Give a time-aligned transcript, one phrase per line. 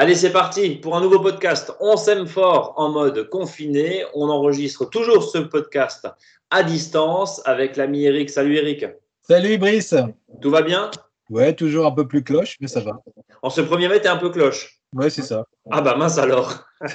[0.00, 1.72] Allez, c'est parti pour un nouveau podcast.
[1.80, 4.04] On s'aime fort en mode confiné.
[4.14, 6.06] On enregistre toujours ce podcast
[6.52, 8.30] à distance avec l'ami Eric.
[8.30, 8.86] Salut Eric.
[9.22, 9.96] Salut Brice.
[10.40, 10.92] Tout va bien?
[11.30, 13.02] Ouais, toujours un peu plus cloche, mais ça va.
[13.42, 14.78] En ce premier mai, t'es un peu cloche.
[14.94, 15.44] Ouais, c'est ça.
[15.70, 16.64] Ah bah mince alors.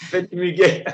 [0.00, 0.84] Faites muguet.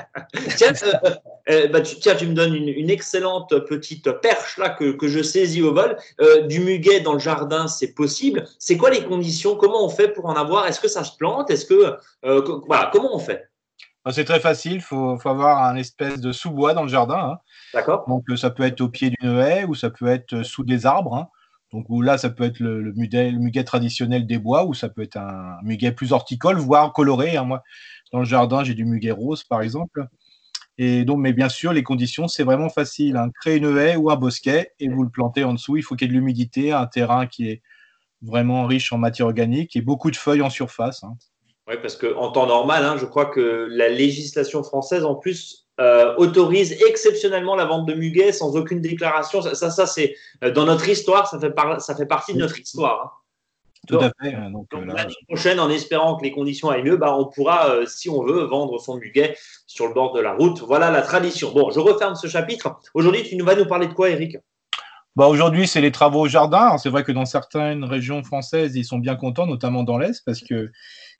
[0.57, 1.09] tiens, euh,
[1.49, 5.23] euh, bah, tu, tiens, tu me donnes une, excellente petite perche là que, que je
[5.23, 5.95] saisis au vol.
[6.19, 8.45] Euh, du muguet dans le jardin, c'est possible.
[8.59, 9.55] C'est quoi les conditions?
[9.55, 10.67] Comment on fait pour en avoir?
[10.67, 11.49] Est-ce que ça se plante?
[11.49, 11.97] Est-ce que
[12.67, 13.49] voilà, comment on fait?
[14.03, 17.31] Bah, c'est très facile, il faut, faut, avoir un espèce de sous-bois dans le jardin.
[17.31, 17.37] Hein.
[17.73, 18.05] D'accord.
[18.07, 21.15] Donc ça peut être au pied d'une haie ou ça peut être sous des arbres.
[21.15, 21.27] Hein.
[21.71, 25.57] Donc là, ça peut être le, muguet, traditionnel des bois ou ça peut être un
[25.63, 27.37] muguet plus horticole, voire coloré.
[27.37, 27.43] Hein.
[27.43, 27.63] Moi,
[28.11, 30.07] dans le jardin, j'ai du muguet rose, par exemple.
[30.77, 33.17] Et donc, mais bien sûr, les conditions, c'est vraiment facile.
[33.17, 33.29] Hein.
[33.41, 35.77] Créer une haie ou un bosquet et vous le plantez en dessous.
[35.77, 37.61] Il faut qu'il y ait de l'humidité, un terrain qui est
[38.21, 41.03] vraiment riche en matière organique et beaucoup de feuilles en surface.
[41.03, 41.13] Hein.
[41.67, 46.71] Oui, parce qu'en temps normal, je crois que la législation française, en plus, euh, autorise
[46.87, 49.41] exceptionnellement la vente de muguet sans aucune déclaration.
[49.41, 53.01] Ça, ça, c'est euh, dans notre histoire, ça fait, ça fait partie de notre histoire.
[53.03, 53.11] Hein.
[53.87, 54.33] Tout à fait.
[54.33, 57.85] Hein, donc, euh, l'année prochaine, en espérant que les conditions aillent mieux, bah, on pourra,
[57.87, 59.37] si on veut, vendre son muguet
[59.67, 60.59] sur le bord de la route.
[60.61, 61.51] Voilà la tradition.
[61.51, 62.79] Bon, je referme ce chapitre.
[62.93, 64.37] Aujourd'hui, tu vas nous parler de quoi, Eric?
[65.15, 66.77] Bah aujourd'hui, c'est les travaux au jardin.
[66.77, 70.41] C'est vrai que dans certaines régions françaises, ils sont bien contents, notamment dans l'Est, parce
[70.41, 70.71] que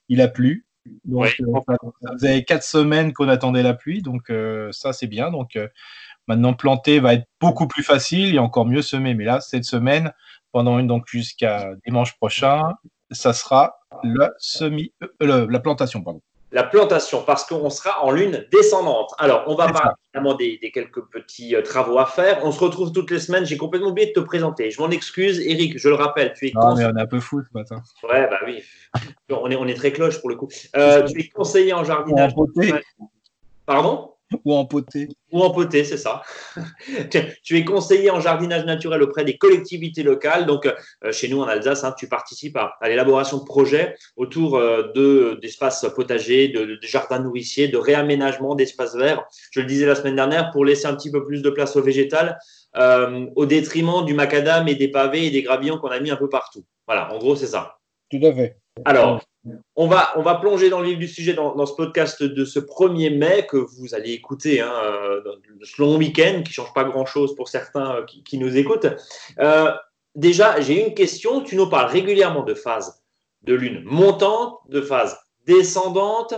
[0.10, 0.65] il a plu.
[1.04, 5.32] Donc, euh, ça faisait quatre semaines qu'on attendait la pluie, donc euh, ça c'est bien.
[5.32, 5.68] Donc euh,
[6.28, 9.14] maintenant planter va être beaucoup plus facile et encore mieux semer.
[9.14, 10.14] Mais là, cette semaine,
[10.52, 12.74] pendant une donc jusqu'à dimanche prochain,
[13.12, 16.22] ça sera la semi, la plantation, pardon
[16.56, 19.14] la plantation, parce qu'on sera en lune descendante.
[19.18, 22.40] Alors, on va parler évidemment des, quelques petits euh, travaux à faire.
[22.46, 23.46] On se retrouve toutes les semaines.
[23.46, 24.72] J'ai complètement oublié de te présenter.
[24.72, 25.42] Je m'en excuse.
[25.42, 27.84] Eric, je le rappelle, tu es Non, mais on est un peu fou ce matin.
[28.10, 28.64] Ouais, bah oui.
[29.30, 30.48] On est, on est très cloche pour le coup.
[30.78, 32.34] Euh, tu es conseiller en jardinage.
[33.66, 34.15] Pardon?
[34.44, 35.10] Ou en poté.
[35.32, 36.22] Ou en poté, c'est ça.
[37.44, 40.46] tu es conseiller en jardinage naturel auprès des collectivités locales.
[40.46, 45.38] Donc, euh, chez nous en Alsace, hein, tu participes à, l'élaboration de projets autour euh,
[45.42, 49.24] d'espaces potagers, de, jardins nourriciers, de réaménagement d'espaces verts.
[49.52, 51.82] Je le disais la semaine dernière, pour laisser un petit peu plus de place au
[51.82, 52.38] végétal,
[52.76, 56.18] euh, au détriment du macadam et des pavés et des gravillons qu'on a mis un
[56.18, 56.66] peu partout.
[56.88, 57.78] Voilà, en gros, c'est ça.
[58.10, 58.58] Tout à fait.
[58.84, 59.22] Alors,
[59.76, 62.60] on va, on va plonger dans le vif du sujet dans, ce podcast de ce
[62.60, 65.22] 1er mai que vous allez écouter hein, euh,
[65.64, 68.88] ce long week-end qui change pas grand-chose pour certains euh, qui, nous écoutent.
[69.40, 69.72] Euh,
[70.16, 71.42] déjà, j'ai une question.
[71.42, 73.02] Tu nous parles régulièrement de phase
[73.44, 76.34] de lune montante, de phase descendante.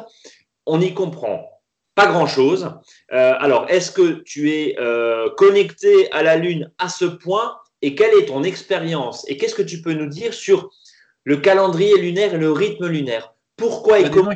[0.67, 1.49] On y comprend
[1.95, 2.69] pas grand-chose.
[3.09, 4.75] alors, est-ce que tu es
[5.35, 7.57] connecté à la lune à ce point?
[7.81, 9.27] Et quelle est ton expérience?
[9.27, 10.69] Et qu'est-ce que tu peux nous dire sur
[11.27, 13.33] le calendrier lunaire et le rythme lunaire.
[13.57, 14.31] Pourquoi et bah, comment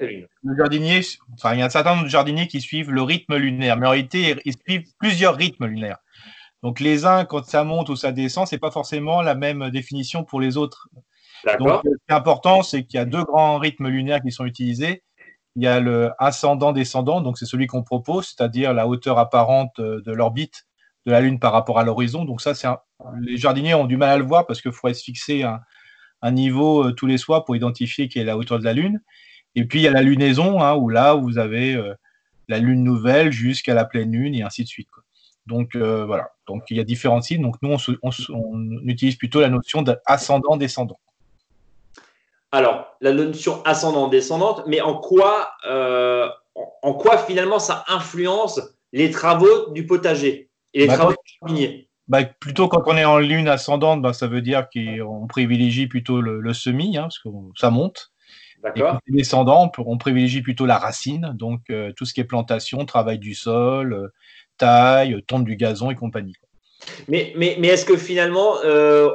[0.00, 1.00] le jardinier,
[1.34, 3.86] enfin, il y a un certain nombre de jardiniers qui suivent le rythme lunaire, mais
[3.86, 5.98] en réalité, ils suivent plusieurs rythmes lunaires.
[6.64, 10.24] Donc, les uns, quand ça monte ou ça descend, c'est pas forcément la même définition
[10.24, 10.88] pour les autres.
[11.60, 14.44] Donc, ce qui est important, c'est qu'il y a deux grands rythmes lunaires qui sont
[14.44, 15.04] utilisés.
[15.54, 20.12] Il y a le ascendant-descendant, donc c'est celui qu'on propose, c'est-à-dire la hauteur apparente de
[20.12, 20.66] l'orbite
[21.06, 22.24] de la Lune par rapport à l'horizon.
[22.24, 22.68] Donc ça, c'est
[23.20, 25.60] les jardiniers ont du mal à le voir parce qu'il faudrait se fixer un,
[26.22, 29.00] un niveau euh, tous les soirs pour identifier quelle est la hauteur de la Lune.
[29.54, 31.94] Et puis il y a la lunaison, hein, où là, vous avez euh,
[32.48, 34.88] la Lune nouvelle jusqu'à la pleine Lune et ainsi de suite.
[35.46, 37.42] Donc euh, voilà, donc il y a différents signes.
[37.42, 40.98] Donc nous, on, utilise plutôt la notion d'ascendant-descendant.
[42.50, 45.50] Alors, la notion ascendant-descendante, mais en quoi,
[46.82, 48.60] en quoi finalement ça influence
[48.92, 51.87] les travaux du potager et les bah, travaux du jardinier?
[52.08, 56.20] Bah, plutôt quand on est en lune ascendante, bah, ça veut dire qu'on privilégie plutôt
[56.20, 58.12] le, semis, hein, parce que ça monte.
[58.74, 62.84] Et est descendant, on, privilégie plutôt la racine, donc euh, tout ce qui est plantation,
[62.86, 64.08] travail du sol, euh,
[64.56, 66.34] taille, tonte du gazon et compagnie.
[67.06, 69.10] Mais, mais, mais est-ce que finalement, euh,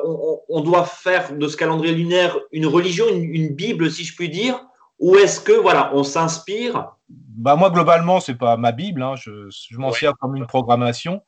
[0.48, 4.64] on, doit faire de ce calendrier lunaire une religion, une, Bible, si je puis dire
[5.00, 6.94] Ou est-ce que, voilà, on s'inspire?
[7.10, 9.04] Bah Moi, globalement, ce n'est pas ma Bible.
[9.04, 11.22] Hein, je, je m'en sers comme une programmation.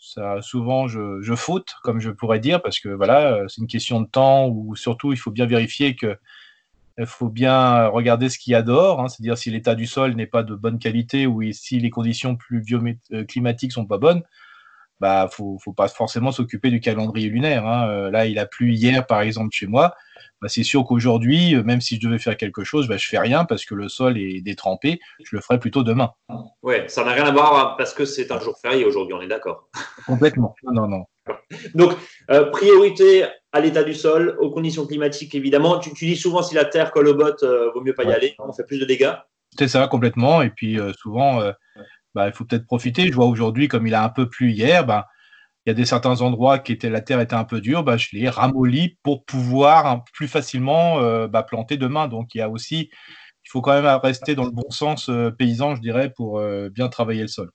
[0.00, 3.66] Ça, souvent, je, je, faute, comme je pourrais dire, parce que voilà, euh, c'est une
[3.66, 6.16] question de temps ou surtout, il faut bien vérifier que
[6.98, 10.14] il faut bien regarder ce qu'il y a dehors, hein, c'est-à-dire si l'état du sol
[10.14, 14.22] n'est pas de bonne qualité ou si les conditions pluvio-climatiques sont pas bonnes,
[15.00, 17.66] bah faut, faut pas forcément s'occuper du calendrier lunaire.
[17.66, 17.88] Hein.
[17.88, 19.94] Euh, là, il a plu hier, par exemple, chez moi.
[20.40, 23.18] Bah, c'est sûr qu'aujourd'hui, euh, même si je devais faire quelque chose, bah, je fais
[23.18, 25.00] rien parce que le sol est détrempé.
[25.24, 26.12] Je le ferai plutôt demain.
[26.62, 29.28] Ouais, ça n'a rien à voir parce que c'est un jour férié aujourd'hui, on est
[29.28, 29.68] d'accord.
[30.06, 30.54] Complètement.
[30.62, 31.04] Non, non.
[31.74, 31.92] Donc,
[32.30, 35.78] euh, priorité à l'état du sol, aux conditions climatiques évidemment.
[35.78, 37.44] Tu, dis souvent si la terre colle au bottes,
[37.74, 39.14] vaut mieux pas y aller, on fait plus de dégâts.
[39.58, 40.42] C'est ça complètement.
[40.42, 41.42] Et puis souvent,
[42.14, 43.08] bah, il faut peut-être profiter.
[43.08, 45.08] Je vois aujourd'hui, comme il a un peu plu hier, bah,
[45.68, 47.98] il y a des certains endroits qui étaient la terre était un peu dure, bah,
[47.98, 52.08] je les ramollis pour pouvoir plus facilement euh, bah, planter demain.
[52.08, 52.88] Donc il y a aussi,
[53.44, 56.70] il faut quand même rester dans le bon sens euh, paysan, je dirais, pour euh,
[56.70, 57.50] bien travailler le sol.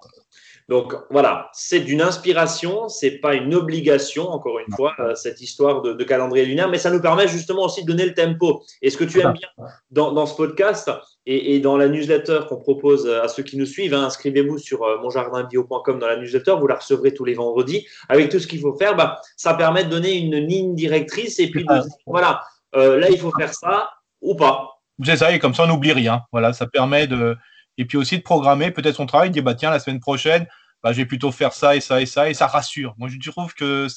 [0.70, 6.04] Donc voilà, c'est d'une inspiration, c'est pas une obligation, encore une fois, cette histoire de,
[6.04, 8.64] calendrier lunaire, mais ça nous permet justement aussi de donner le tempo.
[8.82, 10.90] Et ce que tu aimes bien dans ce podcast,
[11.26, 15.02] et, dans la newsletter qu'on propose à ceux qui nous suivent, hein, inscrivez-vous sur euh,
[15.02, 17.88] monjardinbio.com dans la newsletter, vous la recevrez tous les vendredis.
[18.10, 21.50] Avec tout ce qu'il faut faire, bah, ça permet de donner une ligne directrice et
[21.50, 22.44] puis de dire, voilà,
[22.76, 23.90] euh, là il faut faire ça
[24.22, 24.82] ou pas.
[25.04, 26.24] C'est ça, et comme ça on n'oublie rien.
[26.32, 27.36] Voilà, ça permet de.
[27.78, 30.48] Et puis aussi de programmer peut-être son travail, dire bah tiens, la semaine prochaine,
[30.84, 32.94] bah, je vais plutôt faire ça et ça et ça, et ça rassure.
[32.98, 33.88] Moi je trouve que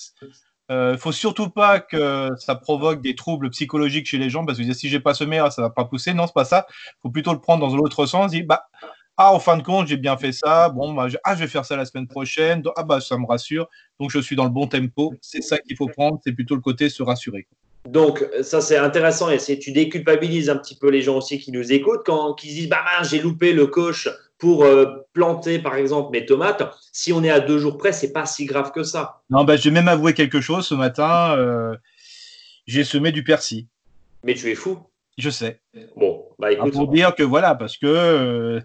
[0.71, 4.73] euh, faut surtout pas que ça provoque des troubles psychologiques chez les gens parce que
[4.73, 6.13] si j'ai pas semé, ça va pas pousser.
[6.13, 6.67] Non, c'est pas ça.
[6.71, 8.33] Il faut plutôt le prendre dans l'autre sens.
[8.33, 8.67] Dire, bah,
[9.17, 10.69] ah, en fin de compte, j'ai bien fait ça.
[10.71, 12.63] Bon, bah, je, ah, je vais faire ça la semaine prochaine.
[12.77, 13.69] ah, bah, ça me rassure.
[14.01, 15.15] Donc, je suis dans le bon tempo.
[15.21, 16.19] C'est ça qu'il faut prendre.
[16.25, 17.47] C'est plutôt le côté se rassurer.
[17.89, 19.31] Donc, ça, c'est intéressant.
[19.31, 22.69] Et tu déculpabilises un petit peu les gens aussi qui nous écoutent quand ils disent,
[22.69, 26.63] bah, j'ai loupé le coach pour euh, planter, par exemple, mes tomates,
[26.93, 29.23] si on est à deux jours près, c'est pas si grave que ça.
[29.31, 31.35] Non, bah, j'ai même avoué quelque chose ce matin.
[31.37, 31.75] Euh,
[32.67, 33.67] j'ai semé du persil.
[34.25, 34.79] Mais tu es fou.
[35.19, 35.61] Je sais.
[35.97, 36.75] Bon, bah écoute.
[36.75, 38.61] Pour dire que voilà, parce que euh,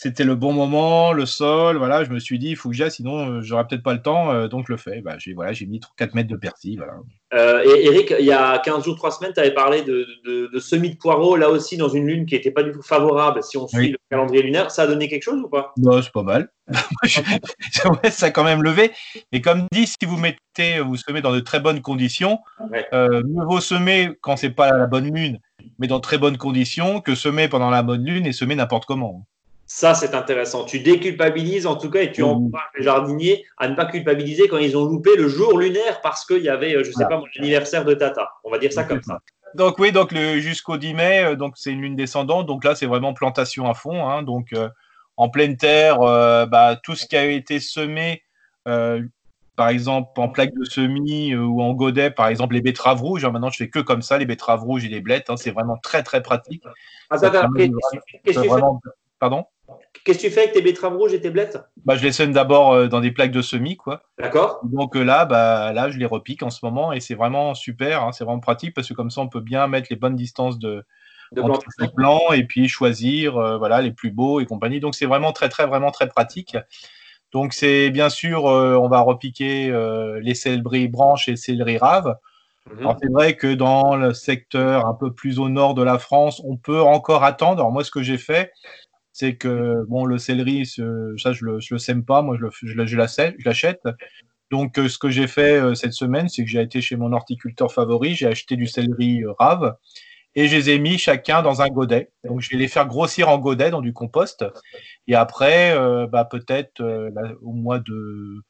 [0.00, 2.90] c'était le bon moment, le sol, voilà, je me suis dit, il faut que j'aille,
[2.90, 5.02] sinon j'aurais peut-être pas le temps, donc je le fais.
[5.02, 6.78] Bah, j'ai voilà, mis 4 mètres de persil.
[6.78, 6.94] Voilà.
[7.34, 10.58] Euh, et Eric, il y a 15 jours, 3 semaines, tu avais parlé de, de,
[10.58, 13.58] semis de poireaux, là aussi dans une lune qui n'était pas du tout favorable si
[13.58, 14.70] on suit le calendrier lunaire.
[14.70, 15.74] Ça a donné quelque chose ou pas?
[15.76, 16.48] Non, c'est pas mal.
[18.10, 18.92] ça a quand même levé.
[19.32, 22.38] Et comme dit, si vous mettez, vous semez dans de très bonnes conditions,
[22.94, 25.40] euh, mieux vaut semer quand c'est pas la bonne lune,
[25.78, 29.26] mais dans très bonnes conditions, que semer pendant la bonne lune et semer n'importe comment.
[29.72, 30.64] Ça, c'est intéressant.
[30.64, 34.58] Tu déculpabilises en tout cas et tu encourages les jardiniers à ne pas culpabiliser quand
[34.58, 37.18] ils ont loupé le jour lunaire parce qu'il y avait, euh, je ne sais pas,
[37.18, 38.32] mon anniversaire de Tata.
[38.42, 39.20] On va dire ça comme ça.
[39.54, 42.46] Donc oui, donc jusqu'au 10 mai, euh, donc c'est une lune descendante.
[42.46, 44.08] Donc là, c'est vraiment plantation à fond.
[44.08, 44.24] Hein.
[44.24, 44.68] donc euh,
[45.16, 48.24] en pleine terre, bah, tout ce qui a été semé,
[48.64, 53.24] par exemple en plaque de semis ou en godet, par exemple les betteraves rouges.
[53.24, 53.30] Hein.
[53.30, 55.30] maintenant, je fais que comme ça, les betteraves rouges et les blettes.
[55.30, 55.36] Hein.
[55.36, 56.64] c'est vraiment très très pratique.
[57.08, 57.18] Ah,
[59.20, 59.44] Pardon?
[60.04, 61.58] Qu'est-ce que tu fais avec tes betteraves rouges et tes blettes?
[61.84, 63.76] Bah, Je les sème d'abord euh, dans des plaques de semis.
[63.76, 64.02] quoi.
[64.18, 64.60] D'accord.
[64.64, 68.02] Donc euh, là, bah, là, je les repique en ce moment et c'est vraiment super.
[68.02, 70.58] Hein, c'est vraiment pratique parce que comme ça, on peut bien mettre les bonnes distances
[70.58, 70.84] de,
[71.32, 74.80] de entre les plants et puis choisir euh, voilà, les plus beaux et compagnie.
[74.80, 76.56] Donc c'est vraiment très, très, vraiment très pratique.
[77.32, 79.72] Donc c'est bien sûr, on va repiquer
[80.20, 82.16] les céleri branches et céleri raves.
[82.68, 82.80] Mhm.
[82.80, 86.42] Alors c'est vrai que dans le secteur un peu plus au nord de la France,
[86.44, 87.60] on peut encore attendre.
[87.60, 88.52] Alors moi, ce que j'ai fait,
[89.20, 92.96] c'est que bon, le céleri, ça, je le, le sème pas, moi, je, le, je,
[92.96, 93.82] l'achète.
[94.50, 97.12] Donc, euh, ce que j'ai fait euh, cette semaine, c'est que j'ai été chez mon
[97.12, 99.76] horticulteur favori, j'ai acheté du céleri euh, rave
[100.34, 102.10] et je les ai mis chacun dans un godet.
[102.24, 104.44] Donc, je vais les faire grossir en godet dans du compost.
[105.06, 106.80] Et après, bah, peut-être
[107.42, 108.40] au mois de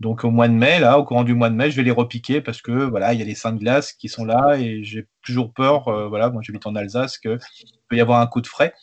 [0.00, 1.90] donc au mois de mai, là, au courant du mois de mai, je vais les
[1.90, 4.84] repiquer parce que voilà, il y a les seins de glace qui sont là et
[4.84, 7.38] j'ai toujours peur, euh, voilà, moi j'habite en Alsace, qu'il
[7.88, 8.74] peut y avoir un coup de frais.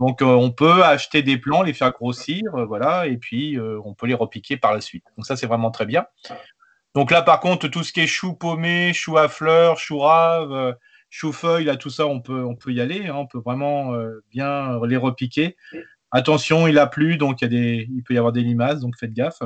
[0.00, 3.92] Donc euh, on peut acheter des plants, les faire grossir, euh, voilà, et puis on
[3.92, 5.04] peut les repiquer par la suite.
[5.18, 6.06] Donc ça c'est vraiment très bien.
[6.94, 10.76] Donc là par contre, tout ce qui est chou paumé, chou à fleurs, chou rave,
[11.10, 13.16] chou feuille, là tout ça on peut, on peut y aller, hein.
[13.16, 13.92] on peut vraiment
[14.30, 15.54] bien les repiquer.
[16.12, 18.96] Attention, il a plu, donc y a des, il peut y avoir des limaces, donc
[18.98, 19.42] faites gaffe.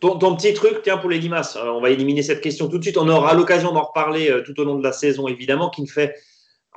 [0.00, 2.82] Ton, petit truc, tiens, pour les limaces, euh, on va éliminer cette question tout de
[2.82, 2.96] suite.
[2.96, 5.86] On aura l'occasion d'en reparler euh, tout au long de la saison, évidemment, qui ne
[5.86, 6.14] fait,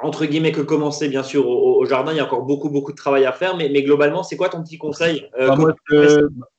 [0.02, 2.12] entre guillemets, que commencer, bien sûr, au, jardin.
[2.12, 3.56] Il y a encore beaucoup, beaucoup de travail à faire.
[3.56, 5.74] Mais, globalement, c'est quoi ton petit conseil euh, bah,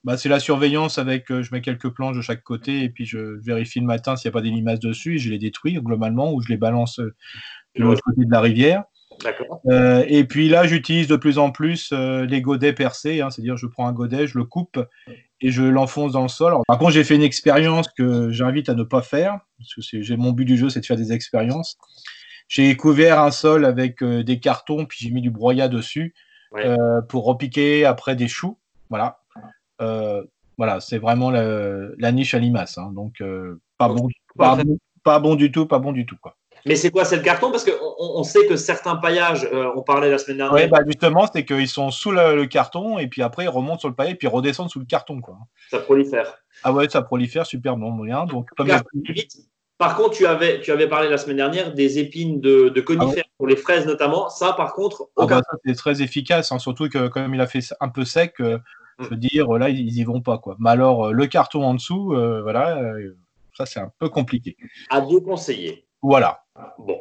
[0.04, 3.38] bah, C'est la surveillance avec, je mets quelques planches de chaque côté et puis je
[3.44, 6.32] vérifie le matin s'il n'y a pas des limaces dessus et je les détruis globalement
[6.32, 7.12] ou je les balance de
[7.82, 8.84] l'autre côté de la rivière.
[9.66, 13.56] Euh, et puis là, j'utilise de plus en plus euh, les godets percés, hein, c'est-à-dire
[13.56, 14.78] je prends un godet, je le coupe
[15.44, 16.54] et je l'enfonce dans le sol.
[16.66, 20.16] par contre, j'ai fait une expérience que j'invite à ne pas faire, parce que j'ai
[20.16, 21.76] mon but du jeu, c'est de faire des expériences.
[22.48, 26.14] J'ai couvert un sol avec euh, des cartons, puis j'ai mis du broyat dessus
[27.10, 28.58] pour repiquer après des choux.
[28.88, 29.18] Voilà.
[30.56, 32.78] voilà, c'est vraiment la, niche à limaces.
[32.78, 32.90] Hein.
[32.94, 33.22] donc,
[33.76, 36.16] pas, bon, pas, bon, pas bon du tout, pas bon du tout.
[36.22, 36.36] Quoi.
[36.64, 37.50] Mais c'est quoi, c'est le carton?
[37.50, 40.54] Parce qu'on on sait que certains paillages, euh, on parlait la semaine dernière.
[40.54, 43.88] Oui, bah justement, c'est qu'ils sont sous le, carton et puis après ils remontent sur
[43.88, 45.20] le paillet et puis redescendent sous le carton.
[45.20, 45.36] Quoi.
[45.70, 46.38] Ça prolifère.
[46.62, 48.24] Ah ouais, ça prolifère super bon moyen.
[48.26, 48.68] Donc, comme.
[49.76, 53.34] Par contre, tu avais, tu avais parlé la semaine dernière des épines de, conifères ah
[53.38, 54.28] pour les fraises notamment.
[54.28, 57.60] Ça, par contre, ah bah, c'est très efficace, hein, surtout que comme il a fait
[57.80, 58.58] un peu sec, euh,
[59.00, 60.38] je veux dire, là, ils y vont pas.
[60.38, 60.56] Quoi.
[60.60, 62.80] Mais alors, euh, le carton en dessous, euh, voilà,
[63.56, 64.56] ça, c'est un peu compliqué.
[64.90, 65.86] À déconseiller.
[66.02, 66.43] Voilà.
[66.78, 67.00] Bon.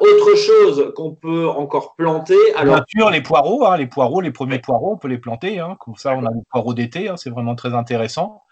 [0.00, 2.36] autre chose qu'on peut encore planter.
[2.56, 2.76] Alors...
[2.76, 5.58] Bien sûr, les poireaux, hein, les poireaux, les premiers poireaux, on peut les planter.
[5.58, 5.76] Hein.
[5.80, 8.42] Comme ça, on a les poireaux d'été, c'est vraiment très intéressant.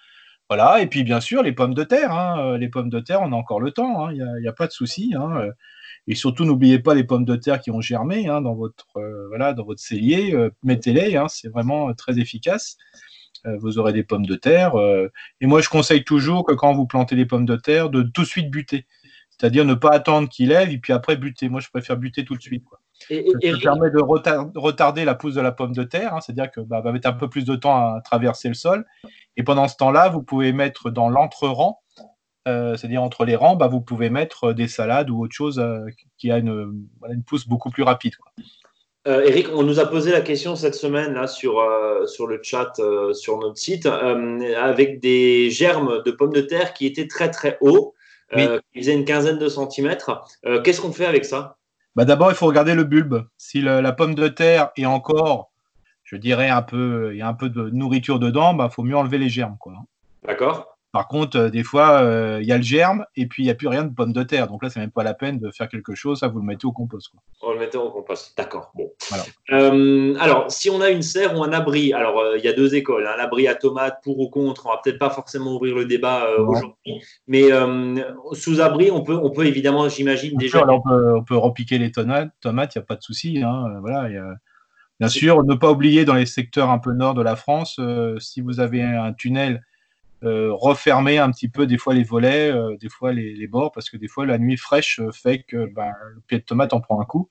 [0.51, 2.13] Voilà, et puis bien sûr, les pommes de terre.
[2.13, 4.53] Hein, euh, les pommes de terre, on a encore le temps, il hein, n'y a,
[4.53, 5.15] pas de souci.
[5.17, 5.53] Hein, euh.
[6.07, 9.55] et surtout, n'oubliez pas les pommes de terre qui ont germé dans, votre, euh, voilà,
[9.55, 10.37] dans votre cellier.
[10.63, 12.77] Mettez-les, c'est vraiment très efficace.
[13.45, 14.75] vous aurez des pommes de terre.
[15.41, 18.23] et moi, je conseille toujours que quand vous plantez les pommes de terre, de tout
[18.23, 18.87] de suite buter.
[19.39, 21.49] C'est-à-dire ne pas attendre qu'il lève et puis après buter.
[21.49, 22.65] Moi, je préfère buter tout de suite.
[23.11, 24.01] Et, ça permet de
[24.59, 27.29] retarder la pousse de la pomme de terre, c'est-à-dire que bah, va mettre un peu
[27.29, 28.87] plus de temps à traverser le sol.
[29.37, 31.83] Et pendant ce temps-là, vous pouvez mettre dans l'entre-rang,
[32.47, 35.87] euh, c'est-à-dire entre les rangs, bah, vous pouvez mettre des salades ou autre chose euh,
[36.19, 36.85] qui a une,
[37.27, 38.13] pousse beaucoup plus rapide.
[39.07, 41.63] Euh, Eric, on nous a posé la question cette semaine là, sur,
[42.07, 42.73] sur le chat
[43.13, 47.94] sur notre site, avec des germes de pommes de terre qui étaient très très hauts,
[48.35, 50.25] qui faisaient une quinzaine de centimètres.
[50.63, 51.57] Qu'est-ce qu'on fait avec ça?
[51.97, 53.27] Bah D'abord, il faut regarder le bulbe.
[53.37, 55.53] Si la pomme de terre est encore
[56.05, 58.83] je dirais un peu, il y a un peu de nourriture dedans, il bah, faut
[58.83, 59.57] mieux enlever les germes.
[60.25, 60.74] D'accord.
[60.95, 63.51] Par contre, euh, des fois, euh, il y a le germe et puis il n'y
[63.51, 64.47] a plus rien de pomme de terre.
[64.47, 66.21] Donc là, c'est même pas la peine de faire quelque chose.
[66.21, 67.09] Ça, vous le mettez au compost.
[67.09, 67.21] Quoi.
[67.43, 68.33] On le mettez au compost.
[68.39, 68.71] D'accord.
[68.77, 68.89] Bon.
[69.51, 72.77] Euh, alors, si on a une serre ou un abri, alors il y a deux
[72.77, 73.09] écoles.
[73.09, 74.67] Un abri à tomates pour ou contre.
[74.67, 77.49] On va peut-être pas forcément ouvrir le débat aujourd'hui, mais
[78.33, 80.65] sous abri, on peut, on peut évidemment, j'imagine déjà.
[80.65, 82.31] on, peut, on peut repiquer les tomates.
[82.41, 83.43] Tomates, il n'y a pas de souci.
[83.43, 83.81] Hein.
[83.81, 84.09] Voilà.
[84.11, 84.35] Y a
[85.01, 88.19] Bien sûr, ne pas oublier dans les secteurs un peu nord de la France, euh,
[88.21, 89.61] si vous avez un tunnel,
[90.23, 93.97] refermer un petit peu des fois les volets, euh, des fois les, bords, parce que
[93.97, 97.05] des fois la nuit fraîche fait que ben, le pied de tomate en prend un
[97.05, 97.29] coup.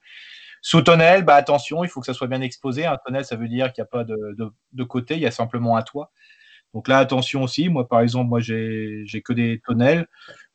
[0.62, 2.86] Sous tonnelle, bah, attention, il faut que ça soit bien exposé.
[2.86, 4.36] Un tonnel, ça veut dire qu'il n'y a pas de,
[4.72, 6.12] de, côté, il y a simplement un toit.
[6.74, 7.68] Donc là, attention aussi.
[7.68, 10.08] Moi, par exemple, moi, j'ai que des tonnelles.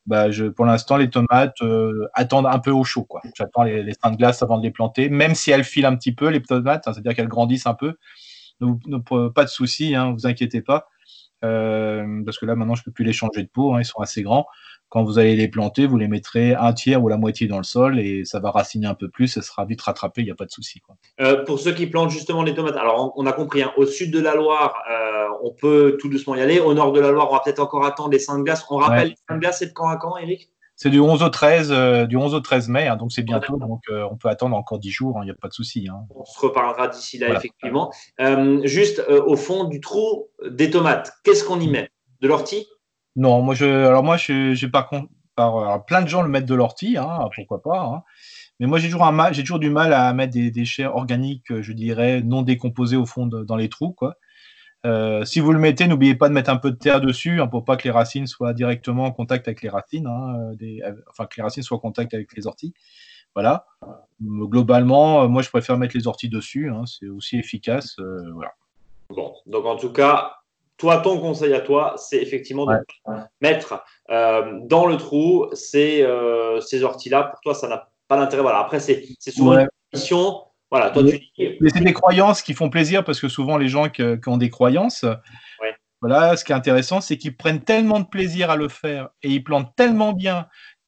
[0.07, 3.07] Bah, je, pour l'instant, les tomates euh, attendent un peu au chaud.
[3.37, 6.13] J'attends les, les de glace avant de les planter, même si elles filent un petit
[6.13, 7.93] peu, les tomates, hein, c'est-à-dire qu'elles grandissent un peu.
[9.35, 10.87] pas de souci, hein, vous inquiétez pas.
[11.43, 13.85] Euh, parce que là, maintenant, je ne peux plus les changer de peau, hein, ils
[13.85, 14.45] sont assez grands.
[14.89, 17.63] Quand vous allez les planter, vous les mettrez un tiers ou la moitié dans le
[17.63, 20.35] sol et ça va raciner un peu plus, ça sera vite rattrapé, il n'y a
[20.35, 20.81] pas de souci.
[21.21, 24.19] Euh, pour ceux qui plantent justement les tomates, alors on, a compris, au sud de
[24.19, 24.73] la Loire,
[25.43, 26.59] on peut tout doucement y aller.
[26.59, 28.65] Au nord de la Loire, on va peut-être encore attendre les saints de glace.
[28.69, 30.49] On rappelle, les saints de glace, c'est de quand à quand, Eric
[30.81, 33.57] c'est du 11 au 13, euh, du 11 au 13 mai, hein, donc c'est bientôt,
[33.57, 35.89] donc euh, on peut attendre encore 10 jours, il hein, n'y a pas de souci.
[35.91, 36.05] Hein.
[36.15, 37.91] On se reparlera d'ici là, effectivement.
[38.21, 41.89] Euh, juste au fond du trou des tomates, qu'est-ce qu'on y met?
[42.21, 42.65] De l'ortie?
[43.17, 46.55] Non, moi je, alors moi je, par contre, par, plein de gens le mettent de
[46.55, 46.95] l'ortie,
[47.35, 48.03] pourquoi pas.
[48.61, 52.21] Mais moi j'ai toujours, j'ai toujours du mal à mettre des déchets organiques, je dirais,
[52.21, 54.15] non décomposés au fond dans les trous, quoi.
[54.85, 57.47] Euh, si vous le mettez, n'oubliez pas de mettre un peu de terre dessus hein,
[57.47, 60.93] pour pas que les racines soient directement en contact avec les racines, hein, euh, euh,
[61.09, 62.73] enfin que les racines soient en contact avec les orties.
[63.35, 63.65] Voilà.
[64.21, 67.97] Globalement, moi je préfère mettre les orties dessus, hein, c'est aussi efficace.
[68.33, 68.51] voilà.
[69.09, 70.35] Bon, donc en tout cas,
[70.77, 72.77] toi, ton conseil à toi, c'est effectivement de
[73.41, 76.05] mettre dans le trou ces,
[76.61, 77.23] ces orties-là.
[77.23, 78.41] Pour toi, ça n'a pas d'intérêt.
[78.41, 78.59] Voilà.
[78.59, 83.03] Après, c'est souvent une condition voilà, toi, tu Mais c'est des croyances qui font plaisir
[83.03, 85.05] parce que souvent, les gens qui, ont des croyances,
[86.01, 89.29] voilà, ce qui est intéressant, c'est qu'ils prennent tellement de plaisir à le faire et
[89.29, 90.47] ils plantent tellement bien,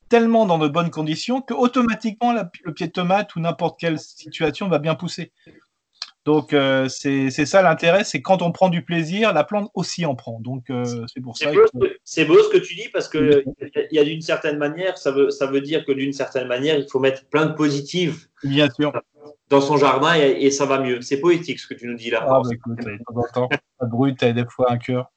[0.09, 4.67] tellement dans de bonnes conditions que automatiquement le pied de tomate ou n'importe quelle situation
[4.67, 5.31] va bien pousser.
[6.23, 10.13] Donc euh, c'est ça l'intérêt, c'est quand on prend du plaisir, la plante aussi en
[10.13, 10.39] prend.
[10.39, 11.51] Donc euh, c'est pour ça.
[12.03, 15.09] C'est beau, ce que tu dis parce que il y a d'une certaine manière, ça
[15.09, 18.27] veut ça veut dire que d'une certaine manière, il faut mettre plein de positives.
[18.43, 18.93] Bien sûr
[19.51, 21.01] dans son jardin et, ça va mieux.
[21.01, 22.25] C'est poétique ce que tu nous dis là.
[22.25, 22.79] Ah, bah, écoute,
[23.81, 25.11] la brute a des fois un cœur.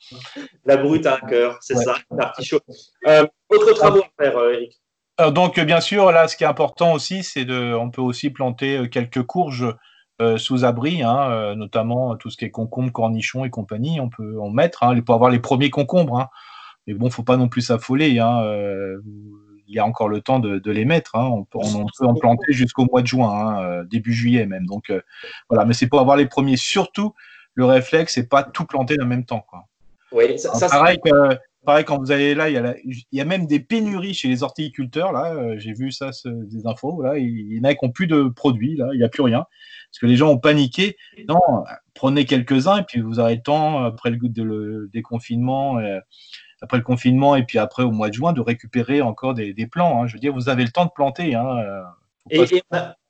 [0.64, 2.58] La brute a un cœur, c'est ça, l'artichaut.
[3.06, 4.80] Euh, autre travaux à faire, euh, Eric
[5.32, 7.74] Donc, bien sûr, là, ce qui est important aussi, c'est de.
[7.74, 9.74] On peut aussi planter euh, quelques courges
[10.36, 14.00] sous abri, hein, notamment tout ce qui est concombre, cornichons et compagnie.
[14.00, 16.20] On peut en mettre hein, pour avoir les premiers concombres.
[16.20, 16.28] Hein.
[16.86, 18.20] Mais bon, faut pas non plus s'affoler.
[18.20, 18.40] Hein,
[19.68, 21.16] il y a encore le temps de, les mettre.
[21.16, 21.28] Hein.
[21.30, 21.58] On, peut,
[22.06, 24.66] en planter jusqu'au mois de juin, hein, euh, début juillet même.
[24.66, 25.00] Donc euh,
[25.48, 26.56] voilà, mais c'est pour avoir les premiers.
[26.56, 27.14] Surtout,
[27.54, 29.44] le réflexe, c'est pas tout planter en même temps.
[29.48, 29.64] Quoi.
[30.12, 31.10] Oui, ça, pareil, que,
[31.64, 34.28] pareil, quand vous allez là, il y, a il y a même des pénuries chez
[34.28, 35.12] les horticulteurs.
[35.12, 37.02] Là, euh, j'ai vu ça, des infos.
[37.02, 38.76] Là, il y en a qui n'ont plus de produits.
[38.76, 39.44] Là, il n'y a plus rien
[39.90, 40.96] parce que les gens ont paniqué.
[41.28, 41.38] Non,
[41.94, 45.78] prenez quelques-uns et puis vous aurez le temps après le, le déconfinement.
[46.64, 50.02] Après le confinement et puis après au mois de juin, de récupérer encore des, plants.
[50.02, 50.06] Hein.
[50.06, 51.34] Je veux dire, vous avez le temps de planter.
[51.34, 51.58] Hein.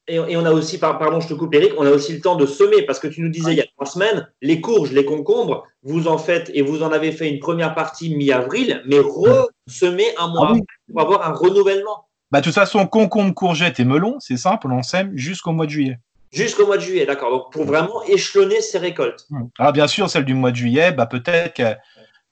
[0.07, 2.45] Et, on a aussi, pardon, je te coupe Eric, on a aussi le temps de
[2.45, 5.67] semer parce que tu nous disais il y a trois semaines, les courges, les concombres,
[5.83, 10.29] vous en faites et vous en avez fait une première partie mi-avril, mais ressemer un
[10.29, 10.59] mois ah
[10.91, 12.09] pour avoir un renouvellement.
[12.31, 15.71] Bah, de toute façon, concombre, courgettes et melon, c'est simple, on sème jusqu'au mois de
[15.71, 15.99] juillet.
[16.33, 17.31] Jusqu'au mois de juillet, d'accord.
[17.31, 19.27] Donc pour vraiment échelonner ces récoltes.
[19.31, 21.79] Alors ah, bien sûr, celle du mois de juillet, bah, peut-être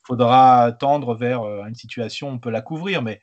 [0.02, 3.20] faudra tendre vers euh, une situation, on peut la couvrir, mais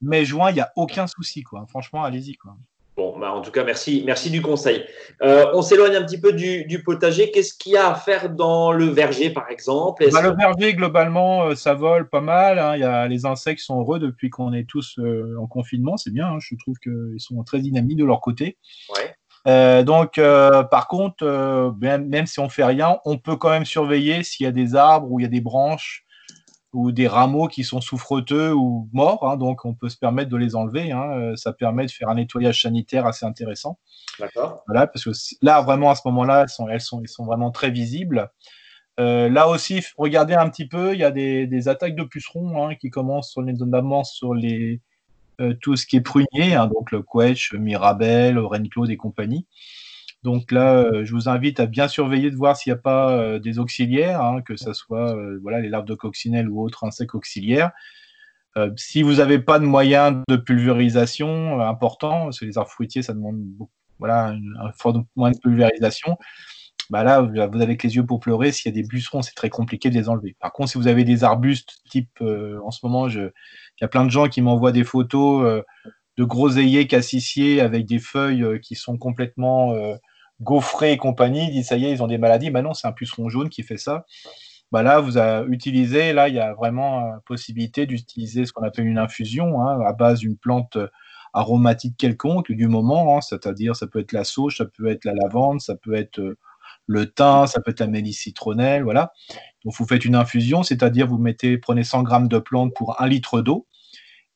[0.00, 1.42] mai, juin, il n'y a aucun souci.
[1.42, 1.66] Quoi.
[1.68, 2.36] Franchement, allez-y.
[2.36, 2.56] Quoi.
[2.96, 4.82] Bon, bah en tout cas, merci, merci du conseil.
[5.20, 7.30] Euh, on s'éloigne un petit peu du, potager.
[7.30, 10.08] Qu'est-ce qu'il y a à faire dans le verger, par exemple?
[10.10, 12.58] Bah, Le verger, globalement, euh, ça vole pas mal.
[12.58, 12.74] Hein.
[12.76, 15.98] Il y a, les insectes sont heureux depuis qu'on est tous euh, en confinement.
[15.98, 16.26] C'est bien.
[16.28, 16.38] Hein.
[16.40, 18.56] Je trouve qu'ils sont très dynamiques de leur côté.
[19.44, 20.14] donc,
[20.70, 24.48] par contre, même, même, si on fait rien, on peut quand même surveiller s'il y
[24.48, 26.05] a des arbres ou il y a des branches
[26.76, 30.36] ou des rameaux qui sont souffreteux ou morts, hein, donc on peut se permettre de
[30.36, 30.92] les enlever.
[30.92, 33.78] Hein, euh, ça permet de faire un nettoyage sanitaire assez intéressant.
[34.20, 34.62] D'accord.
[34.66, 37.50] Voilà, parce que là, vraiment, à ce moment-là, elles sont, elles sont, elles sont vraiment
[37.50, 38.30] très visibles.
[39.00, 42.74] Euh, là aussi, regardez un petit peu, il y a des, attaques de pucerons hein,
[42.74, 44.82] qui commencent sur les, notamment sur les,
[45.40, 49.46] euh, tout ce qui est prunier, donc le quetch, Mirabelle, Renclaude et compagnie.
[50.26, 53.12] Donc là, euh, je vous invite à bien surveiller de voir s'il n'y a pas
[53.12, 56.82] euh, des auxiliaires, hein, que ce soit euh, voilà, les larves de coccinelle ou autres
[56.82, 57.70] insectes auxiliaires.
[58.74, 63.14] si vous n'avez pas de moyens de pulvérisation important, parce que les arbres fruitiers, ça
[63.14, 63.40] demande
[64.00, 66.16] voilà, un fort moins de pulvérisation,
[66.90, 68.50] bah là, vous avez que les yeux pour pleurer.
[68.50, 70.34] S'il y a des bucerons, c'est très compliqué de les enlever.
[70.40, 73.30] Par contre, si vous avez des arbustes, type, en ce moment, il
[73.80, 75.62] y a plein de gens qui m'envoient des photos
[76.16, 79.72] de gros ailiers cassissiers avec des feuilles qui sont complètement
[80.40, 82.50] Gaufré et compagnie disent ça y est, ils ont des maladies.
[82.50, 84.04] Bah non, c'est un puceron jaune qui fait ça.
[84.72, 88.64] Bah là, vous avez utilisé, là, il y a vraiment la possibilité d'utiliser ce qu'on
[88.64, 90.76] appelle une infusion hein, à base d'une plante
[91.32, 93.20] aromatique quelconque du moment, hein.
[93.20, 96.38] c'est-à-dire ça peut être la sauge, ça peut être la lavande, ça peut être euh,
[96.86, 99.12] le thym, ça peut être la mélisse citronnelle, voilà.
[99.64, 103.06] Donc vous faites une infusion, c'est-à-dire vous mettez, prenez 100 grammes de plante pour un
[103.06, 103.66] litre d'eau,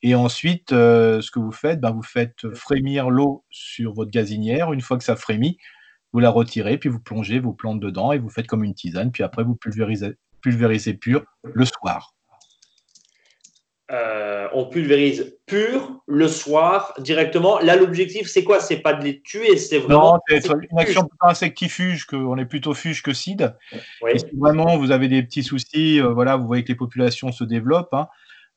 [0.02, 4.72] et ensuite, euh, ce que vous faites, bah, vous faites frémir l'eau sur votre gazinière.
[4.72, 5.58] Une fois que ça frémit,
[6.12, 9.12] vous la retirez, puis vous plongez vos plantes dedans et vous faites comme une tisane,
[9.12, 12.14] puis après vous pulvérisez, pulvérisez pur le soir.
[13.92, 17.58] Euh, on pulvérise pur le soir directement.
[17.58, 18.60] Là, l'objectif, c'est quoi?
[18.60, 20.14] C'est pas de les tuer, c'est vraiment.
[20.14, 23.56] Non, c'est une action plutôt insectifuge, que, on est plutôt fuge que cide.
[23.72, 27.42] si vraiment vous avez des petits soucis, euh, voilà, vous voyez que les populations se
[27.42, 28.06] développent, hein,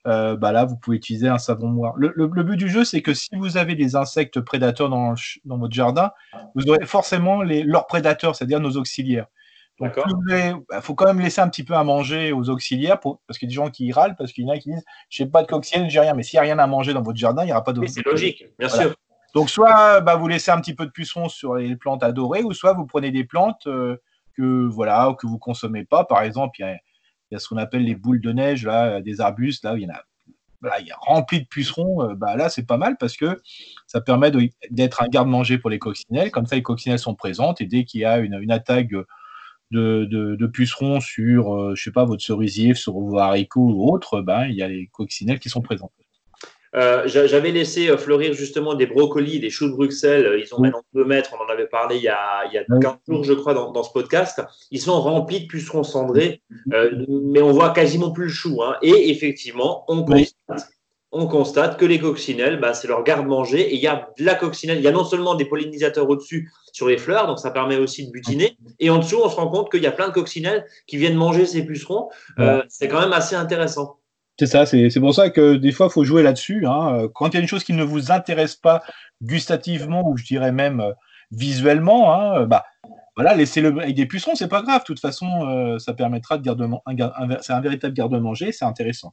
[0.06, 1.94] euh, bah là, vous pouvez utiliser un savon noir.
[1.96, 5.14] Le, but du jeu, c'est que si vous avez des insectes prédateurs dans,
[5.44, 6.10] dans votre jardin,
[6.54, 9.26] vous aurez forcément les, leurs prédateurs, c'est-à-dire nos auxiliaires.
[9.80, 13.38] Donc, il bah, faut quand même laisser un petit peu à manger aux auxiliaires, parce
[13.38, 15.22] qu'il y a des gens qui râlent, parce qu'il y en a qui disent Je
[15.22, 16.14] n'ai pas de coccinelle, j'ai rien.
[16.14, 18.04] Mais s'il n'y a rien à manger dans votre jardin, il n'y aura pas d'auxiliaire.
[18.06, 18.94] C'est logique, bien sûr.
[19.34, 22.52] Donc, soit bah, vous laissez un petit peu de pucerons sur les plantes adorées, ou
[22.52, 23.96] soit vous prenez des plantes euh,
[24.36, 26.04] que, voilà, que vous ne consommez pas.
[26.04, 26.76] Par exemple, il y a
[27.34, 29.82] il y a ce qu'on appelle les boules de neige, là, des arbustes, là, il
[29.82, 30.04] y en a
[30.80, 33.40] il y a rempli de pucerons, euh, bah là c'est pas mal parce que
[33.86, 34.32] ça permet
[34.70, 36.30] d'être un garde-manger pour les coccinelles.
[36.30, 38.90] Comme ça, les coccinelles sont présentes et dès qu'il y a une, attaque
[39.70, 44.48] de, pucerons sur, euh, je sais pas, votre cerisier, sur vos haricots ou autre, bah,
[44.48, 45.92] il y a les coccinelles qui sont présentes.
[46.76, 50.26] Euh, j'avais laissé euh, fleurir justement des brocolis, des choux de Bruxelles.
[50.26, 51.30] Euh, ils ont maintenant 2 mètres.
[51.38, 53.82] On en avait parlé il y a, il y a 15 jours, je crois, dans,
[53.82, 54.42] ce podcast.
[54.70, 58.62] Ils sont remplis de pucerons cendrés, mais on voit quasiment plus le chou.
[58.62, 58.76] Hein.
[58.82, 60.70] Et effectivement, on constate,
[61.12, 63.60] on constate que les coccinelles, bah, c'est leur garde-manger.
[63.60, 64.78] Et il y a de la coccinelle.
[64.78, 68.06] Il y a non seulement des pollinisateurs au-dessus sur les fleurs, donc ça permet aussi
[68.06, 68.56] de butiner.
[68.80, 71.14] Et en dessous, on se rend compte qu'il y a plein de coccinelles qui viennent
[71.14, 72.08] manger ces pucerons.
[72.68, 73.98] c'est quand même assez intéressant.
[74.38, 76.66] C'est ça, c'est pour ça que des fois, il faut jouer là-dessus.
[76.66, 77.08] Hein.
[77.14, 78.82] Quand il y a une chose qui ne vous intéresse pas
[79.22, 80.92] gustativement, ou je dirais même euh,
[81.30, 82.64] visuellement, hein, bah,
[83.14, 84.80] voilà, laissez-le avec des pucerons, c'est pas grave.
[84.80, 89.12] De toute façon, euh, ça permettra de garder un, c'est un véritable garde-manger, c'est intéressant.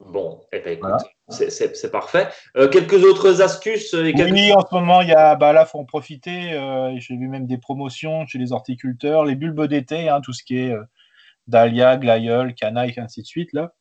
[0.00, 2.28] Bon, eh ben, c'est parfait.
[2.56, 5.84] Euh, quelques autres astuces Oui, en ce moment, il y a, bah, là, faut en
[5.84, 6.58] profiter.
[6.98, 10.58] J'ai vu même des promotions chez les horticulteurs, les bulbes d'été, hein, tout ce qui
[10.58, 10.74] est
[11.46, 13.52] dahlia, glaïeul, canaille, ainsi de suite.
[13.52, 13.72] Là.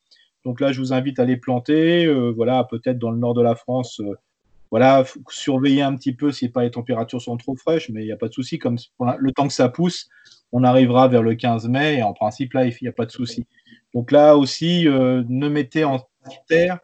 [0.46, 3.42] Donc là, je vous invite à les planter, euh, voilà, peut-être dans le nord de
[3.42, 4.00] la France.
[4.02, 4.18] Euh,
[4.72, 8.12] voilà, surveiller un petit peu si pas les températures sont trop fraîches, mais il n'y
[8.12, 8.58] a pas de souci.
[8.58, 10.10] Comme le temps que ça pousse,
[10.52, 13.12] on arrivera vers le 15 mai et en principe là, il n'y a pas de
[13.12, 13.46] souci.
[13.94, 16.00] Donc là aussi, euh, ne mettez en
[16.48, 16.80] terre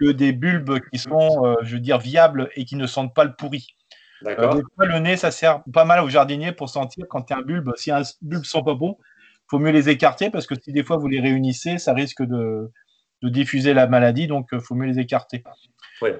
[0.00, 3.34] que des bulbes qui sont, je veux dire, viables et qui ne sentent pas le
[3.34, 3.76] pourri.
[4.22, 4.60] D'accord.
[4.78, 8.02] le nez, ça sert pas mal aux jardiniers pour sentir quand un bulbe, si un
[8.22, 11.08] bulbe sent pas bon, il faut mieux les écarter parce que si des fois vous
[11.08, 12.70] les réunissez, ça risque de,
[13.22, 15.42] de diffuser la maladie, donc il faut mieux les écarter.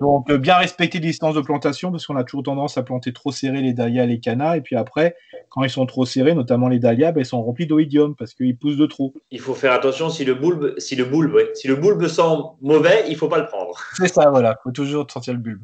[0.00, 3.12] Donc, euh, bien respecter les distances de plantation, parce qu'on a toujours tendance à planter
[3.12, 4.56] trop serré les dahlias et les cannas.
[4.56, 5.16] Et puis après,
[5.50, 8.56] quand ils sont trop serrés, notamment les dahlias, ben, ils sont remplis d'oïdium parce qu'ils
[8.56, 9.12] poussent de trop.
[9.30, 12.22] Il faut faire attention si le bulbe, si le bulbe, si le bulbe sent
[12.62, 13.78] mauvais, il faut pas le prendre.
[13.94, 14.56] C'est ça, voilà.
[14.60, 15.62] Il faut toujours sentir le bulbe.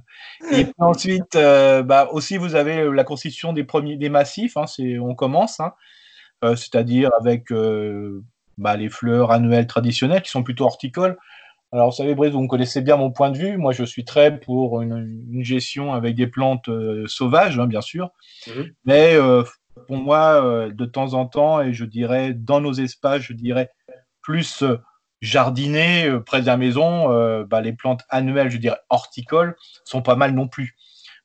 [0.52, 4.56] Et puis ensuite, euh, bah, aussi, vous avez la constitution des premiers, des massifs.
[4.58, 4.66] Hein,
[5.00, 5.72] on commence, hein.
[6.44, 7.50] euh, c'est-à-dire avec
[8.58, 11.16] bah, les fleurs annuelles traditionnelles qui sont plutôt horticoles.
[11.72, 13.56] Alors, vous savez, Brice, vous me connaissez bien mon point de vue.
[13.56, 18.10] Moi, je suis très pour une, gestion avec des plantes euh, sauvages, hein, bien sûr.
[18.46, 18.72] Mhm.
[18.84, 19.42] Mais euh,
[19.86, 23.70] pour moi, euh, de temps en temps, et je dirais dans nos espaces, je dirais
[24.20, 24.62] plus
[25.22, 27.08] jardiner près de la maison,
[27.44, 30.76] bah, les plantes annuelles, je dirais horticoles, sont pas mal non plus.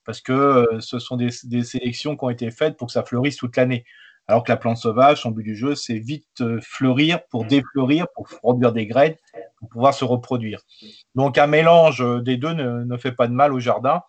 [0.06, 3.36] Parce que ce sont des, des, sélections qui ont été faites pour que ça fleurisse
[3.36, 3.86] toute l'année.
[4.28, 7.48] Alors que la plante sauvage, son but du jeu, c'est vite fleurir pour mm.
[7.48, 9.16] défleurir, pour produire des graines,
[9.58, 10.62] pour pouvoir se reproduire.
[11.16, 14.02] Donc un mélange des deux ne, fait pas de mal au jardin.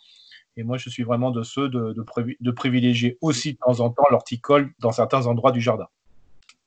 [0.56, 4.06] Et moi, je suis vraiment de ceux de, de, privilégier aussi de temps en temps
[4.10, 5.86] l'horticole dans certains endroits du jardin.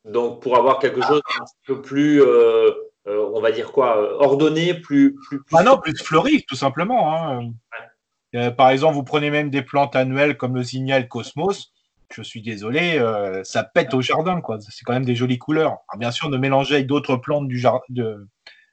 [0.05, 2.71] Donc pour avoir quelque chose un peu plus, euh,
[3.07, 5.15] euh, on va dire quoi, euh, ordonné, plus...
[5.15, 7.13] plus, Ah non, plus fleuri, tout simplement.
[7.13, 8.51] Hein.
[8.51, 11.71] par exemple, vous prenez même des plantes annuelles comme le signal Cosmos
[12.13, 14.59] je suis désolé, euh, ça pète au jardin, quoi.
[14.61, 15.77] C'est quand même des jolies couleurs.
[15.97, 18.27] bien sûr, de mélanger avec d'autres plantes du jardin de...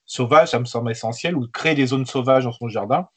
[0.07, 3.09] sauvages, ça me semble essentiel, ou de créer des zones sauvages dans son jardin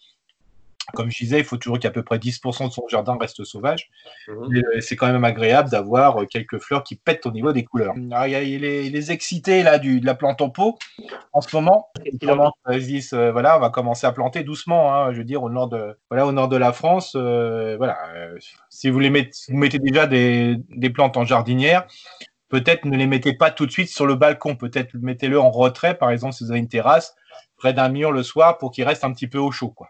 [0.94, 3.89] comme je disais, il faut toujours qu'à peu près 10% de son jardin reste sauvage.
[4.28, 4.56] Mhm.
[4.56, 7.94] Euh, c'est quand même agréable d'avoir euh, quelques fleurs qui pètent au niveau des couleurs.
[7.96, 10.78] il y a les, excités là, du, de la plante en pot
[11.34, 11.89] en ce moment.
[12.06, 14.94] Ils disent euh, voilà, on va commencer à planter doucement.
[14.94, 17.15] Hein, je veux dire, au nord de, voilà, au nord de la France.
[17.15, 17.98] voilà,
[18.70, 21.88] si vous, les mettez, vous mettez déjà des, des plantes en jardinière,
[22.50, 24.56] peut-être ne les mettez pas tout de suite sur le balcon.
[24.56, 27.15] Peut-être mettez-le en retrait, par exemple, si vous avez une terrasse,
[27.58, 29.70] près d'un mur le soir pour qu'il reste un petit peu au chaud.
[29.70, 29.89] Quoi.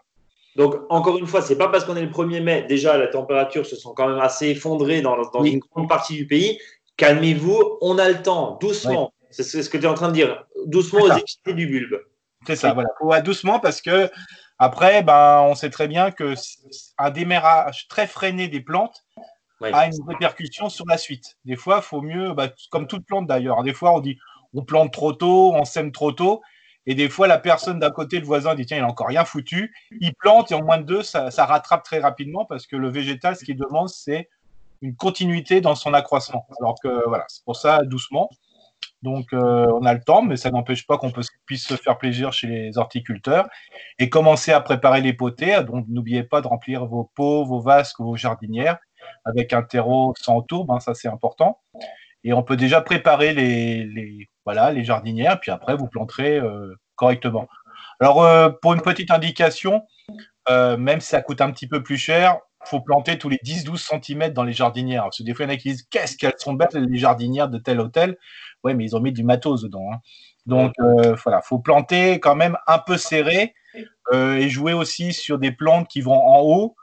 [0.56, 3.64] Donc, encore une fois, c'est pas parce qu'on est le 1er mai, déjà la température
[3.64, 6.58] se sent quand même assez effondrée dans, une grande partie du pays.
[6.96, 9.12] Calmez-vous, on a le temps, doucement.
[9.30, 10.44] C'est ce que tu es en train de dire.
[10.66, 12.02] Doucement aux excités du bulbe.
[12.46, 12.90] C'est ça, voilà.
[13.00, 14.10] Ouais, doucement parce que
[14.58, 16.34] après, ben, on sait très bien que
[16.98, 19.04] un démarrage très freiné des plantes
[19.60, 21.36] a une répercussion sur la suite.
[21.44, 24.18] Des fois, il faut mieux, bah, comme toute plante d'ailleurs, des fois on dit
[24.54, 26.42] on plante trop tôt, on sème trop tôt.
[26.86, 29.24] Et des fois, la personne d'à côté, le voisin, dit tiens, il n'a encore rien
[29.24, 29.74] foutu.
[30.00, 33.36] Il plante et en moins de deux, ça, rattrape très rapidement parce que le végétal,
[33.36, 34.28] ce qu'il demande, c'est
[34.80, 36.46] une continuité dans son accroissement.
[36.60, 38.28] Alors que voilà, c'est pour ça doucement.
[39.02, 41.12] Donc euh, on a le temps, mais ça n'empêche pas qu'on
[41.46, 43.48] puisse se faire plaisir chez les horticulteurs
[43.98, 45.62] et commencer à préparer les potées.
[45.64, 48.78] Donc n'oubliez pas de remplir vos pots, vos vasques, vos jardinières
[49.24, 51.60] avec un terreau sans tourbe, hein, ça c'est important.
[52.24, 57.48] Et on peut déjà préparer les, voilà, les jardinières, puis après, vous planterez euh, correctement.
[58.00, 59.82] Alors, euh, pour une petite indication,
[60.48, 63.76] euh, même si ça coûte un petit peu plus cher, faut planter tous les 10-12
[63.76, 65.04] cm dans les jardinières.
[65.04, 66.98] Parce que des fois, il y en a qui disent Qu'est-ce qu'elles sont belles, les
[66.98, 68.16] jardinières de tel hôtel
[68.62, 69.92] Ouais, mais ils ont mis du matos dedans.
[69.92, 69.98] Hein.
[70.46, 73.54] Donc, voilà, il faut planter quand même un peu serré
[74.12, 76.76] et jouer aussi sur des plantes qui vont en haut,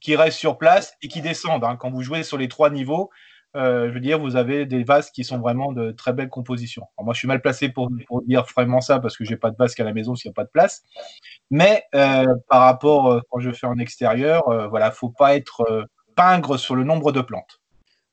[0.00, 1.64] qui restent sur place et qui descendent.
[1.64, 1.76] Hein.
[1.76, 3.10] Quand vous jouez sur les trois niveaux,
[3.56, 6.84] euh, je veux dire, vous avez des vases qui sont vraiment de très belles compositions.
[6.98, 7.90] moi, je suis mal placé pour,
[8.24, 10.34] dire vraiment ça parce que j'ai pas de vasque à la maison s'il n'y a
[10.34, 10.82] pas de place.
[11.50, 15.86] Mais euh, par rapport euh, quand je fais en extérieur, voilà, faut pas être
[16.16, 17.60] pingre sur le nombre de plantes.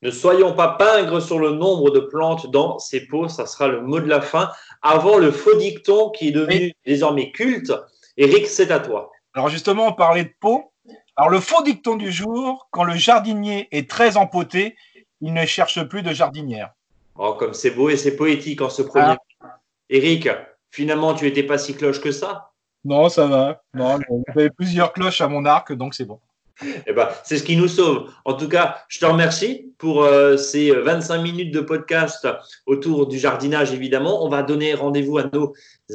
[0.03, 3.81] Ne soyons pas pingres sur le nombre de plantes dans ces pots, ça sera le
[3.81, 4.51] mot de la fin.
[4.81, 7.73] Avant le faux dicton qui est devenu désormais culte,
[8.15, 9.11] Eric, c'est à toi.
[9.33, 10.71] Alors justement, on parlait de pots.
[11.15, 14.75] Alors le faux dicton du jour, quand le jardinier est très empoté,
[15.21, 16.73] il ne cherche plus de jardinière.
[17.15, 19.15] Oh, comme c'est beau et c'est poétique en ce premier.
[19.89, 20.29] Eric,
[20.69, 22.51] finalement, tu étais pas si cloche que ça?
[22.83, 23.63] Non, ça va.
[23.73, 26.19] Non, j'avais plusieurs cloches à mon arc, donc c'est bon.
[26.87, 28.09] Eh ben, c'est ce qui nous sauve.
[28.25, 32.27] En tout cas, je te remercie pour euh, ces 25 minutes de podcast
[32.65, 34.25] autour du jardinage, évidemment.
[34.25, 35.53] On va donner rendez-vous à nos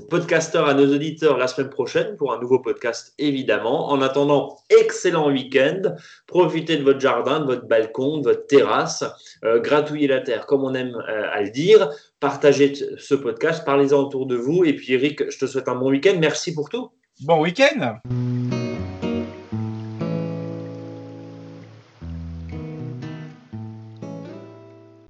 [0.09, 3.91] podcasteurs, à nos auditeurs la semaine prochaine pour un nouveau podcast, évidemment.
[3.91, 5.95] En attendant, excellent week-end.
[6.27, 9.05] Profitez de votre jardin, de votre balcon, de votre terrasse.
[9.45, 11.91] Euh, gratouillez la terre, comme on aime euh, à le dire.
[12.21, 14.65] Partagez ce podcast, parlez-en autour de vous.
[14.65, 16.17] Et puis, Eric, je te souhaite un bon week-end.
[16.21, 16.91] Merci pour tout.
[17.21, 17.99] Bon week-end.